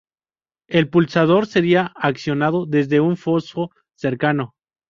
El 0.67 0.89
pulsador 0.89 1.45
sería 1.45 1.85
accionado 1.93 2.65
desde 2.65 3.01
un 3.01 3.17
foso 3.17 3.69
cercano. 3.93 4.55